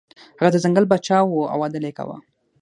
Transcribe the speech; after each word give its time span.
هغه 0.39 0.49
د 0.53 0.57
ځنګل 0.63 0.85
پاچا 0.91 1.17
و 1.23 1.41
او 1.53 1.59
عدل 1.65 1.83
یې 1.87 1.93
کاوه. 1.97 2.17